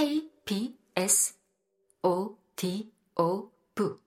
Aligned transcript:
KBS 0.00 1.36
ODO 2.00 3.52
부 3.74 4.00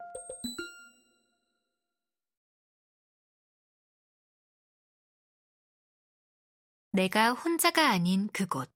내가 6.89 7.33
혼자가 7.33 7.91
아닌 7.91 8.27
그곳. 8.33 8.71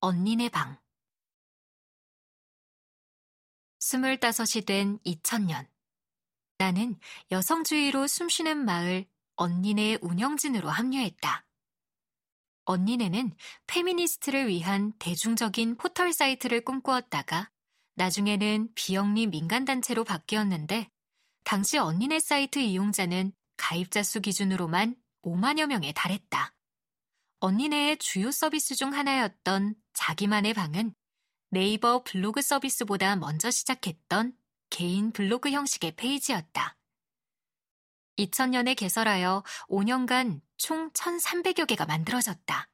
언니네 0.00 0.48
방. 0.48 0.78
스물다섯이 3.80 4.64
된 4.64 4.98
2000년. 5.00 5.68
나는 6.56 6.98
여성주의로 7.30 8.06
숨쉬는 8.06 8.64
마을 8.64 9.04
언니네 9.34 9.98
운영진으로 10.00 10.70
합류했다. 10.70 11.45
언니네는 12.66 13.32
페미니스트를 13.66 14.48
위한 14.48 14.92
대중적인 14.98 15.76
포털 15.76 16.12
사이트를 16.12 16.64
꿈꾸었다가 16.64 17.50
나중에는 17.94 18.74
비영리 18.74 19.28
민간단체로 19.28 20.04
바뀌었는데 20.04 20.90
당시 21.44 21.78
언니네 21.78 22.20
사이트 22.20 22.58
이용자는 22.58 23.32
가입자 23.56 24.02
수 24.02 24.20
기준으로만 24.20 24.96
5만여 25.22 25.66
명에 25.66 25.92
달했다. 25.92 26.52
언니네의 27.40 27.98
주요 27.98 28.30
서비스 28.30 28.74
중 28.74 28.92
하나였던 28.92 29.74
자기만의 29.94 30.54
방은 30.54 30.94
네이버 31.50 32.02
블로그 32.02 32.42
서비스보다 32.42 33.16
먼저 33.16 33.50
시작했던 33.50 34.36
개인 34.70 35.12
블로그 35.12 35.50
형식의 35.50 35.96
페이지였다. 35.96 36.76
2000년에 38.18 38.76
개설하여 38.76 39.44
5년간 39.68 40.40
총 40.56 40.90
1,300여 40.90 41.66
개가 41.66 41.86
만들어졌다. 41.86 42.68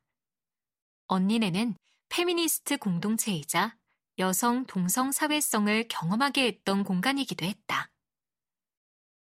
언니네는 1.07 1.77
페미니스트 2.09 2.79
공동체이자 2.79 3.77
여성 4.19 4.67
동성 4.67 5.13
사회성을 5.13 5.89
경험하게 5.89 6.47
했던 6.47 6.85
공간이기도 6.85 7.45
했다. 7.47 7.91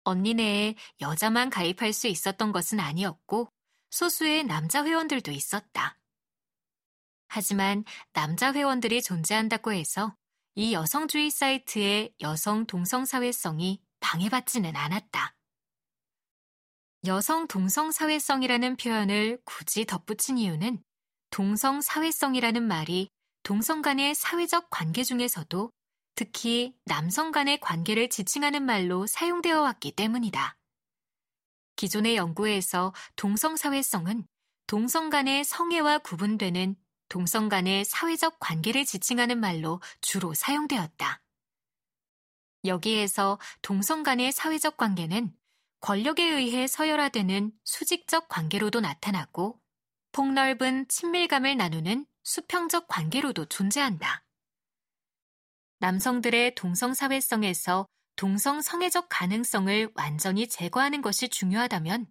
언니네에 0.03 0.75
여자만 1.01 1.49
가입할 1.49 1.91
수 1.91 2.07
있었던 2.07 2.51
것은 2.51 2.79
아니었고 2.79 3.49
소수의 3.89 4.45
남자 4.45 4.85
회원들도 4.85 5.31
있었다. 5.31 5.97
하지만 7.27 7.83
남자 8.13 8.53
회원들이 8.53 9.01
존재한다고 9.01 9.73
해서 9.73 10.15
이 10.55 10.73
여성주의 10.73 11.29
사이트의 11.29 12.13
여성 12.21 12.65
동성 12.65 13.05
사회성이 13.05 13.81
방해받지는 13.99 14.75
않았다. 14.75 15.36
여성 17.05 17.47
동성 17.47 17.91
사회성이라는 17.91 18.75
표현을 18.77 19.39
굳이 19.45 19.85
덧붙인 19.85 20.37
이유는 20.37 20.81
동성 21.29 21.81
사회성이라는 21.81 22.63
말이 22.63 23.09
동성 23.43 23.81
간의 23.81 24.15
사회적 24.15 24.69
관계 24.69 25.03
중에서도 25.03 25.71
특히 26.15 26.75
남성 26.85 27.31
간의 27.31 27.59
관계를 27.59 28.09
지칭하는 28.09 28.63
말로 28.63 29.05
사용되어 29.05 29.61
왔기 29.61 29.91
때문이다. 29.91 30.57
기존의 31.75 32.15
연구에서 32.15 32.93
동성 33.15 33.55
사회성은 33.55 34.25
동성 34.65 35.09
간의 35.09 35.43
성애와 35.45 35.99
구분되는 35.99 36.75
동성 37.07 37.47
간의 37.47 37.85
사회적 37.85 38.39
관계를 38.39 38.83
지칭하는 38.83 39.39
말로 39.39 39.79
주로 40.01 40.33
사용되었다. 40.33 41.21
여기에서 42.65 43.39
동성 43.61 44.03
간의 44.03 44.31
사회적 44.31 44.75
관계는 44.75 45.33
권력에 45.79 46.23
의해 46.23 46.67
서열화되는 46.67 47.51
수직적 47.63 48.27
관계로도 48.29 48.79
나타나고 48.79 49.59
폭넓은 50.11 50.87
친밀감을 50.87 51.57
나누는 51.57 52.05
수평적 52.23 52.87
관계로도 52.87 53.45
존재한다. 53.45 54.25
남성들의 55.79 56.55
동성 56.55 56.93
사회성에서 56.93 57.87
동성 58.15 58.61
성애적 58.61 59.07
가능성을 59.09 59.91
완전히 59.93 60.47
제거하는 60.47 61.03
것이 61.03 61.29
중요하다면 61.29 62.07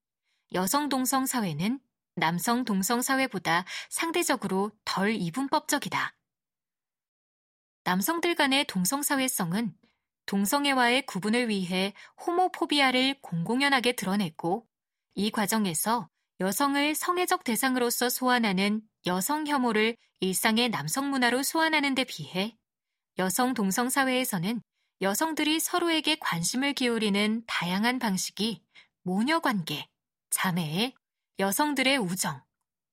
여성 0.55 0.89
동성 0.89 1.27
사회는 1.27 1.81
남성 2.15 2.65
동성 2.65 3.03
사회보다 3.03 3.65
상대적으로 3.91 4.71
덜 4.85 5.15
이분법적이다. 5.15 6.17
남성들 7.85 8.37
간의 8.37 8.67
동성 8.67 9.03
사회성은 9.03 9.77
동성애와의 10.27 11.07
구분을 11.07 11.49
위해 11.49 11.93
호모포비아를 12.25 13.17
공공연하게 13.21 13.93
드러냈고 13.93 14.67
이 15.15 15.31
과정에서 15.31 16.09
여성을 16.41 16.95
성애적 16.95 17.45
대상으로서 17.45 18.09
소환하는 18.09 18.83
여성 19.07 19.47
혐오를 19.47 19.97
일상의 20.21 20.69
남성 20.69 21.11
문화로 21.11 21.43
소환하는 21.43 21.95
데 21.95 22.05
비해 22.05 22.57
여성 23.19 23.55
동성 23.55 23.89
사회에서는 23.89 24.61
여성들이 25.01 25.61
서로에게 25.61 26.17
관심을 26.21 26.75
기울이는 26.75 27.45
다양한 27.47 27.99
방식이 27.99 28.63
모녀 29.03 29.41
관계, 29.41 29.89
자매, 30.31 30.95
여성들의 31.39 31.99
우정, 31.99 32.43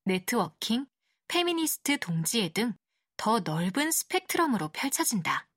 네트워킹, 0.05 0.85
페미니스트 1.27 1.97
동지애 1.99 2.49
등 2.49 2.75
더 3.17 3.39
넓은 3.39 3.91
스펙트럼으로 3.91 4.69
펼쳐진다. 4.69 5.47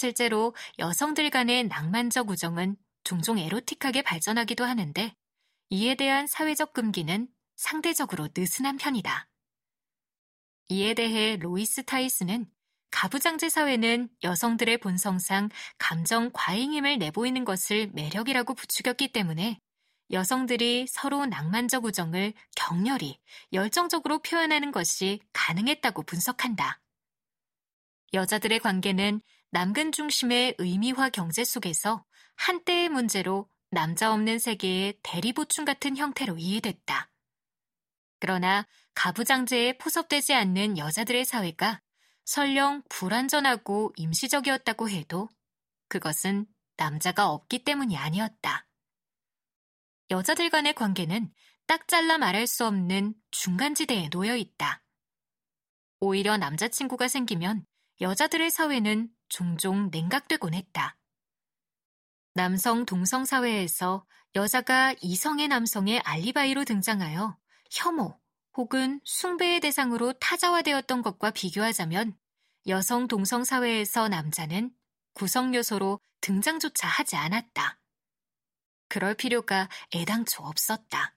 실제로 0.00 0.54
여성들 0.78 1.28
간의 1.28 1.64
낭만적 1.64 2.30
우정은 2.30 2.76
종종 3.04 3.38
에로틱하게 3.38 4.00
발전하기도 4.00 4.64
하는데 4.64 5.14
이에 5.68 5.94
대한 5.94 6.26
사회적 6.26 6.72
금기는 6.72 7.28
상대적으로 7.56 8.30
느슨한 8.34 8.78
편이다. 8.78 9.28
이에 10.70 10.94
대해 10.94 11.36
로이스 11.36 11.84
타이슨은 11.84 12.50
가부장제 12.90 13.50
사회는 13.50 14.08
여성들의 14.22 14.78
본성상 14.78 15.50
감정 15.76 16.30
과잉임을 16.32 16.96
내보이는 16.96 17.44
것을 17.44 17.90
매력이라고 17.92 18.54
부추겼기 18.54 19.12
때문에 19.12 19.60
여성들이 20.12 20.86
서로 20.88 21.26
낭만적 21.26 21.84
우정을 21.84 22.32
격렬히 22.56 23.18
열정적으로 23.52 24.20
표현하는 24.20 24.72
것이 24.72 25.20
가능했다고 25.34 26.04
분석한다. 26.04 26.80
여자들의 28.14 28.60
관계는 28.60 29.20
남근 29.52 29.90
중심의 29.90 30.54
의미화 30.58 31.08
경제 31.10 31.44
속에서 31.44 32.04
한때의 32.36 32.88
문제로 32.88 33.48
남자 33.70 34.12
없는 34.12 34.38
세계의 34.38 35.00
대리보충 35.02 35.64
같은 35.64 35.96
형태로 35.96 36.38
이해됐다. 36.38 37.10
그러나 38.20 38.66
가부장제에 38.94 39.78
포섭되지 39.78 40.34
않는 40.34 40.78
여자들의 40.78 41.24
사회가 41.24 41.80
설령 42.24 42.82
불완전하고 42.88 43.92
임시적이었다고 43.96 44.88
해도 44.88 45.28
그것은 45.88 46.46
남자가 46.76 47.30
없기 47.30 47.64
때문이 47.64 47.96
아니었다. 47.96 48.68
여자들 50.10 50.50
간의 50.50 50.74
관계는 50.74 51.32
딱 51.66 51.88
잘라 51.88 52.18
말할 52.18 52.46
수 52.46 52.66
없는 52.66 53.14
중간지대에 53.32 54.10
놓여 54.10 54.36
있다. 54.36 54.84
오히려 55.98 56.36
남자친구가 56.36 57.08
생기면 57.08 57.66
여자들의 58.00 58.50
사회는 58.50 59.10
종종 59.28 59.90
냉각되곤 59.90 60.54
했다. 60.54 60.96
남성 62.34 62.86
동성 62.86 63.24
사회에서 63.24 64.06
여자가 64.34 64.94
이성의 65.02 65.48
남성의 65.48 66.00
알리바이로 66.00 66.64
등장하여 66.64 67.36
혐오 67.70 68.18
혹은 68.56 69.00
숭배의 69.04 69.60
대상으로 69.60 70.14
타자화되었던 70.14 71.02
것과 71.02 71.30
비교하자면 71.30 72.16
여성 72.68 73.06
동성 73.06 73.44
사회에서 73.44 74.08
남자는 74.08 74.70
구성 75.12 75.54
요소로 75.54 76.00
등장조차 76.20 76.88
하지 76.88 77.16
않았다. 77.16 77.80
그럴 78.88 79.14
필요가 79.14 79.68
애당초 79.94 80.42
없었다. 80.42 81.16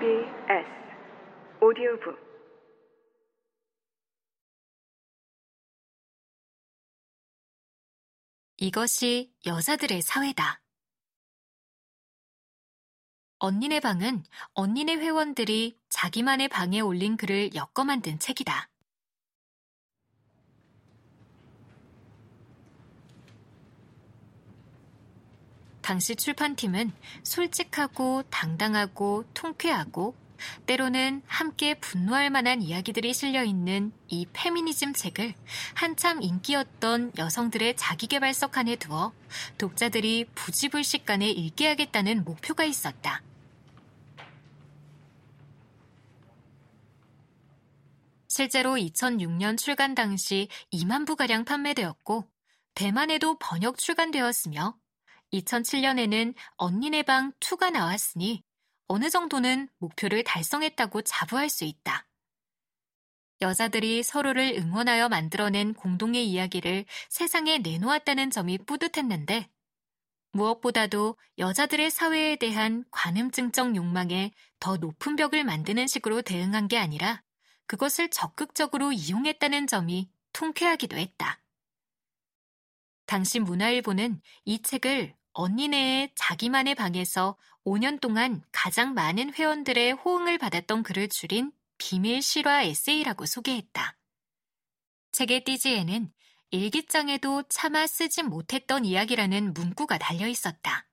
KBS 0.00 0.66
오디오북 1.60 2.18
이것이 8.56 9.30
여자들의 9.44 10.00
사회다. 10.00 10.62
언니네 13.40 13.80
방은 13.80 14.24
언니네 14.54 14.96
회원들이 14.96 15.78
자기만의 15.90 16.48
방에 16.48 16.80
올린 16.80 17.18
글을 17.18 17.54
엮어 17.54 17.84
만든 17.84 18.18
책이다. 18.18 18.69
당시 25.82 26.14
출판팀은 26.16 26.92
솔직하고 27.22 28.22
당당하고 28.30 29.24
통쾌하고 29.34 30.14
때로는 30.66 31.22
함께 31.26 31.74
분노할 31.74 32.30
만한 32.30 32.62
이야기들이 32.62 33.12
실려 33.12 33.44
있는 33.44 33.92
이 34.08 34.26
페미니즘 34.32 34.94
책을 34.94 35.34
한참 35.74 36.22
인기였던 36.22 37.12
여성들의 37.18 37.76
자기개발서 37.76 38.48
칸에 38.48 38.76
두어 38.76 39.12
독자들이 39.58 40.26
부지불식간에 40.34 41.28
읽게 41.28 41.68
하겠다는 41.68 42.24
목표가 42.24 42.64
있었다. 42.64 43.22
실제로 48.28 48.74
2006년 48.74 49.58
출간 49.58 49.94
당시 49.94 50.48
2만 50.72 51.06
부가량 51.06 51.44
판매되었고 51.44 52.24
대만에도 52.74 53.36
번역 53.38 53.76
출간되었으며 53.76 54.76
2007년에는 55.32 56.34
언니네 56.56 57.02
방 57.04 57.32
2가 57.40 57.70
나왔으니 57.70 58.42
어느 58.88 59.08
정도는 59.08 59.68
목표를 59.78 60.24
달성했다고 60.24 61.02
자부할 61.02 61.48
수 61.48 61.64
있다. 61.64 62.06
여자들이 63.40 64.02
서로를 64.02 64.54
응원하여 64.58 65.08
만들어낸 65.08 65.72
공동의 65.72 66.28
이야기를 66.28 66.84
세상에 67.08 67.58
내놓았다는 67.58 68.30
점이 68.30 68.58
뿌듯했는데 68.58 69.48
무엇보다도 70.32 71.16
여자들의 71.38 71.90
사회에 71.90 72.36
대한 72.36 72.84
관음증적 72.90 73.76
욕망에 73.76 74.32
더 74.58 74.76
높은 74.76 75.16
벽을 75.16 75.44
만드는 75.44 75.86
식으로 75.86 76.22
대응한 76.22 76.68
게 76.68 76.76
아니라 76.76 77.22
그것을 77.66 78.10
적극적으로 78.10 78.92
이용했다는 78.92 79.66
점이 79.66 80.10
통쾌하기도 80.32 80.96
했다. 80.96 81.40
당시 83.06 83.40
문화일보는 83.40 84.20
이 84.44 84.62
책을 84.62 85.14
언니네의 85.32 86.12
자기만의 86.14 86.74
방에서 86.74 87.36
5년 87.64 88.00
동안 88.00 88.42
가장 88.52 88.94
많은 88.94 89.34
회원들의 89.34 89.92
호응을 89.92 90.38
받았던 90.38 90.82
글을 90.82 91.08
줄인 91.08 91.52
비밀 91.78 92.22
실화 92.22 92.62
에세이라고 92.62 93.26
소개했다. 93.26 93.96
책의 95.12 95.44
띠지에는 95.44 96.12
일기장에도 96.50 97.44
차마 97.48 97.86
쓰지 97.86 98.22
못했던 98.22 98.84
이야기라는 98.84 99.54
문구가 99.54 99.98
달려 99.98 100.26
있었다. 100.26 100.88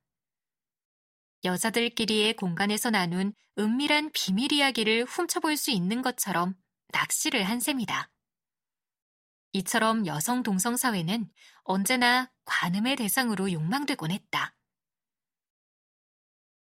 여자들끼리의 1.43 2.35
공간에서 2.35 2.89
나눈 2.89 3.33
은밀한 3.57 4.11
비밀 4.13 4.51
이야기를 4.51 5.05
훔쳐볼 5.05 5.57
수 5.57 5.71
있는 5.71 6.01
것처럼 6.01 6.55
낚시를 6.89 7.43
한 7.43 7.59
셈이다. 7.59 8.09
이처럼 9.57 10.05
여성 10.05 10.43
동성 10.43 10.77
사회는 10.77 11.29
언제나 11.63 12.31
관음의 12.45 12.95
대상으로 12.97 13.51
욕망되곤 13.51 14.11
했다. 14.11 14.55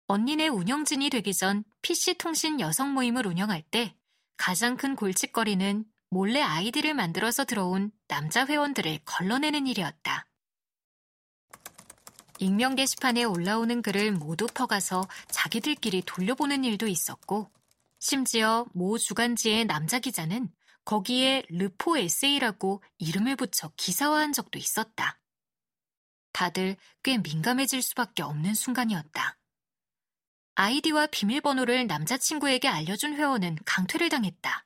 언니네 0.06 0.50
운영진이 0.50 1.10
되기 1.10 1.34
전 1.34 1.64
PC통신 1.82 2.60
여성 2.60 2.94
모임을 2.94 3.26
운영할 3.26 3.64
때 3.64 3.96
가장 4.38 4.78
큰 4.78 4.96
골칫거리는 4.96 5.86
몰래 6.10 6.42
아이디를 6.42 6.94
만들어서 6.94 7.46
들어온 7.46 7.92
남자 8.08 8.46
회원들을 8.46 9.00
걸러내는 9.06 9.66
일이었다. 9.66 10.28
익명 12.38 12.76
게시판에 12.76 13.24
올라오는 13.24 13.82
글을 13.82 14.12
모두 14.12 14.46
퍼가서 14.46 15.08
자기들끼리 15.30 16.04
돌려보는 16.06 16.64
일도 16.64 16.88
있었고, 16.88 17.50
심지어 18.00 18.66
모 18.74 18.98
주간지의 18.98 19.66
남자 19.66 19.98
기자는 19.98 20.52
거기에 20.86 21.44
르포 21.50 21.98
에세이라고 21.98 22.84
이름을 22.98 23.36
붙여 23.36 23.72
기사화한 23.78 24.34
적도 24.34 24.60
있었다. 24.60 25.20
다들 26.34 26.76
꽤 27.04 27.18
민감해질 27.18 27.82
수밖에 27.82 28.24
없는 28.24 28.54
순간이었다. 28.54 29.38
아이디와 30.56 31.08
비밀번호를 31.08 31.88
남자친구에게 31.88 32.68
알려준 32.68 33.16
회원은 33.16 33.58
강퇴를 33.66 34.10
당했다. 34.10 34.66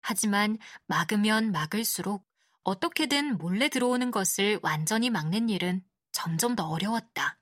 하지만 0.00 0.58
막으면 0.86 1.52
막을수록 1.52 2.26
어떻게든 2.64 3.38
몰래 3.38 3.68
들어오는 3.68 4.10
것을 4.10 4.58
완전히 4.62 5.10
막는 5.10 5.48
일은 5.48 5.82
점점 6.12 6.54
더 6.54 6.66
어려웠다. 6.66 7.38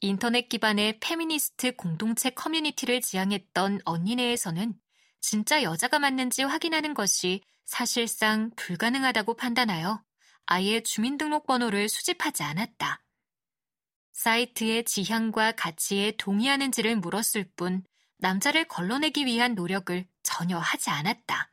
인터넷 0.00 0.48
기반의 0.48 0.98
페미니스트 1.00 1.76
공동체 1.76 2.30
커뮤니티를 2.30 3.00
지향했던 3.00 3.80
언니네에서는 3.84 4.78
진짜 5.20 5.62
여자가 5.62 5.98
맞는지 5.98 6.42
확인하는 6.42 6.94
것이 6.94 7.42
사실상 7.64 8.50
불가능하다고 8.56 9.34
판단하여 9.34 10.02
아예 10.46 10.80
주민등록번호를 10.80 11.88
수집하지 11.88 12.42
않았다. 12.44 13.02
사이트의 14.12 14.84
지향과 14.84 15.52
가치에 15.52 16.12
동의하는지를 16.12 16.96
물었을 16.96 17.50
뿐 17.56 17.84
남자를 18.18 18.64
걸러내기 18.64 19.26
위한 19.26 19.54
노력을 19.54 20.06
전혀 20.22 20.58
하지 20.58 20.90
않았다. 20.90 21.52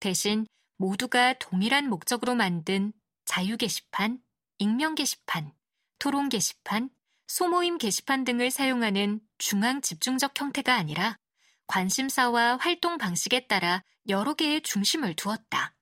대신 0.00 0.46
모두가 0.76 1.34
동일한 1.34 1.88
목적으로 1.88 2.34
만든 2.34 2.92
자유 3.24 3.56
게시판, 3.56 4.20
익명 4.58 4.94
게시판, 4.94 5.52
토론 5.98 6.28
게시판, 6.28 6.90
소모임 7.26 7.78
게시판 7.78 8.24
등을 8.24 8.50
사용하는 8.50 9.20
중앙 9.38 9.80
집중적 9.80 10.38
형태가 10.38 10.74
아니라 10.74 11.16
관심사와 11.66 12.58
활동 12.60 12.98
방식에 12.98 13.46
따라 13.46 13.82
여러 14.08 14.34
개의 14.34 14.62
중심을 14.62 15.14
두었다. 15.14 15.74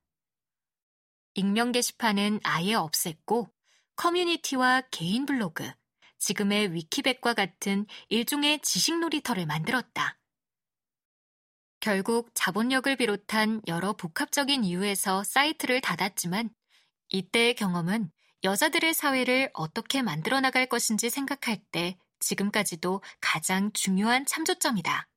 익명 1.35 1.73
게시판은 1.73 2.41
아예 2.45 2.75
없앴고 2.75 3.51
커뮤니티와 3.97 4.83
개인 4.91 5.27
블로그, 5.27 5.71
지금의 6.19 6.73
위키백과 6.73 7.35
같은 7.35 7.87
일종의 8.09 8.61
지식 8.61 8.99
놀이터를 8.99 9.47
만들었다. 9.47 10.19
결국 11.81 12.31
자본력을 12.35 12.95
비롯한 12.97 13.61
여러 13.67 13.93
복합적인 13.93 14.63
이유에서 14.63 15.25
사이트를 15.25 15.81
닫았지만 15.81 16.51
이때의 17.09 17.55
경험은 17.55 18.13
여자들의 18.45 18.95
사회를 18.95 19.51
어떻게 19.53 20.01
만들어 20.01 20.41
나갈 20.41 20.67
것인지 20.67 21.11
생각할 21.11 21.61
때 21.73 21.99
지금까지도 22.21 23.03
가장 23.21 23.73
중요한 23.73 24.25
참조점이다. 24.27 25.09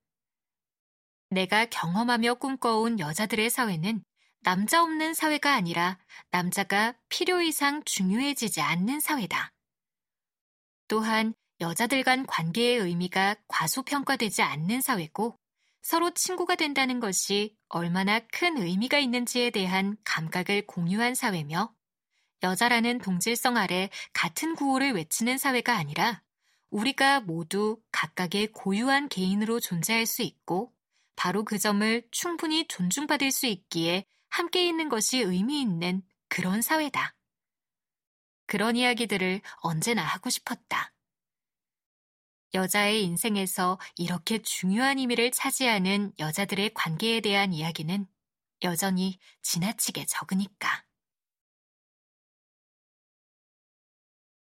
내가 1.30 1.66
경험하며 1.66 2.36
꿈꿔온 2.36 3.00
여자들의 3.00 3.50
사회는 3.50 4.04
남자 4.42 4.84
없는 4.84 5.14
사회가 5.16 5.54
아니라 5.54 5.98
남자가 6.30 6.94
필요 7.10 7.42
이상 7.42 7.84
중요해지지 7.84 8.62
않는 8.62 9.00
사회다. 9.00 9.52
또한 10.88 11.34
여자들 11.62 12.04
간 12.04 12.26
관계의 12.28 12.78
의미가 12.78 13.38
과소평가되지 13.48 14.42
않는 14.44 14.82
사회고 14.82 15.40
서로 15.82 16.12
친구가 16.12 16.56
된다는 16.56 17.00
것이 17.00 17.56
얼마나 17.70 18.20
큰 18.20 18.58
의미가 18.58 19.00
있는지에 19.00 19.52
대한 19.52 19.98
감각을 20.04 20.68
공유한 20.68 21.16
사회며 21.16 21.74
여자라는 22.44 23.00
동질성 23.00 23.58
아래 23.58 23.90
같은 24.14 24.56
구호를 24.56 24.94
외치는 24.94 25.38
사회가 25.38 25.76
아니라 25.76 26.22
우리가 26.70 27.22
모두 27.22 27.80
각각의 27.92 28.48
고유한 28.48 29.08
개인으로 29.10 29.60
존재할 29.60 30.06
수 30.06 30.22
있고 30.22 30.75
바로 31.16 31.44
그 31.44 31.58
점을 31.58 32.04
충분히 32.12 32.68
존중받을 32.68 33.32
수 33.32 33.46
있기에 33.46 34.06
함께 34.30 34.68
있는 34.68 34.90
것이 34.90 35.20
의미 35.20 35.62
있는 35.62 36.02
그런 36.30 36.62
사회다. 36.62 37.16
그런 38.48 38.76
이야기들을 38.76 39.42
언제나 39.62 40.04
하고 40.04 40.30
싶었다. 40.30 40.94
여자의 42.54 43.04
인생에서 43.04 43.80
이렇게 43.98 44.42
중요한 44.42 44.98
의미를 44.98 45.32
차지하는 45.32 46.14
여자들의 46.20 46.74
관계에 46.74 47.20
대한 47.20 47.54
이야기는 47.54 48.08
여전히 48.64 49.20
지나치게 49.42 50.06
적으니까. 50.06 50.85